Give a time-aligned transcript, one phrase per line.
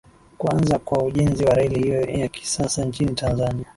[0.37, 3.65] Kuanza kwa ujenzi wa reli hiyo ya kisasa nchini Tanzania